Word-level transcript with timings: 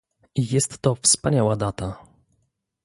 Jest 0.35 0.79
to 0.81 0.95
wspaniała 0.95 1.55
data 1.55 2.05